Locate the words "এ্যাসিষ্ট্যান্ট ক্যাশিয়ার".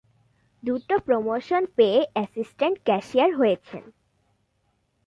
2.15-3.31